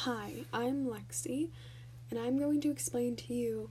[0.00, 1.48] Hi, I'm Lexi,
[2.10, 3.70] and I'm going to explain to you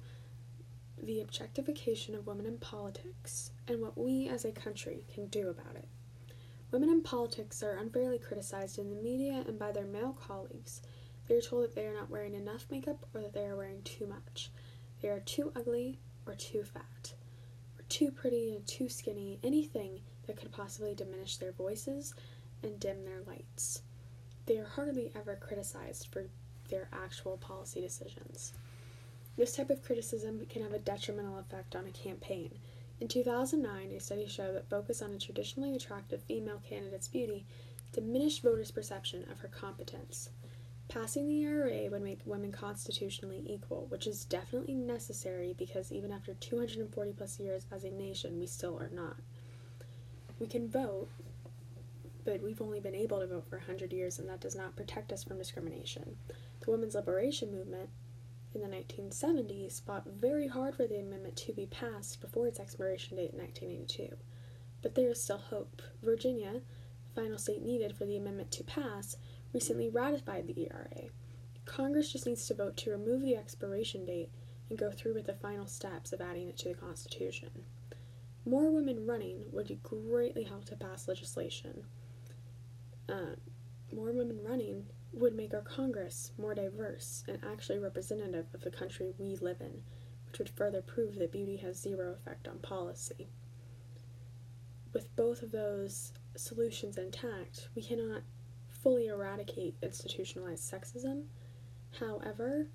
[1.01, 5.76] the objectification of women in politics and what we as a country can do about
[5.76, 5.88] it.
[6.72, 10.82] Women in politics are unfairly criticized in the media and by their male colleagues.
[11.28, 13.84] They are told that they are not wearing enough makeup or that they are wearing
[13.84, 14.50] too much.
[15.02, 17.14] They are too ugly or too fat,
[17.78, 22.16] or too pretty and too skinny, anything that could possibly diminish their voices
[22.64, 23.84] and dim their lights
[24.46, 26.25] they are hardly ever criticized for
[26.70, 28.54] their actual policy decisions.
[29.38, 32.52] This type of criticism can have a detrimental effect on a campaign.
[32.99, 37.45] In 2009, a study showed that focus on a traditionally attractive female candidate's beauty
[37.91, 40.30] diminished voters' perception of her competence.
[40.88, 46.34] Passing the ERA would make women constitutionally equal, which is definitely necessary because even after
[46.35, 49.16] 240 plus years as a nation, we still are not.
[50.40, 51.07] We can vote,
[52.25, 55.13] but we've only been able to vote for 100 years, and that does not protect
[55.13, 56.17] us from discrimination.
[56.61, 57.89] The women's liberation movement
[58.53, 63.17] in the 1970s fought very hard for the amendment to be passed before its expiration
[63.17, 64.16] date in 1982.
[64.81, 65.84] But there is still hope.
[66.01, 66.62] Virginia,
[67.03, 69.17] the final state needed for the amendment to pass,
[69.53, 71.09] recently ratified the ERA.
[71.66, 74.31] Congress just needs to vote to remove the expiration date
[74.69, 77.50] and go through with the final steps of adding it to the Constitution.
[78.45, 81.85] More women running would greatly help to pass legislation
[83.09, 83.35] uh,
[83.94, 89.13] more women running would make our Congress more diverse and actually representative of the country
[89.17, 89.81] we live in,
[90.28, 93.29] which would further prove that beauty has zero effect on policy.
[94.94, 98.23] With both of those solutions intact, we cannot
[98.67, 101.23] fully eradicate institutionalized sexism.
[102.00, 102.67] However,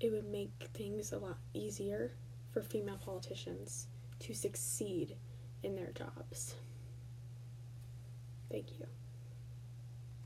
[0.00, 2.12] it would make things a lot easier
[2.52, 3.88] for female politicians
[4.20, 5.16] to succeed
[5.62, 6.54] in their jobs.
[8.50, 8.86] Thank you.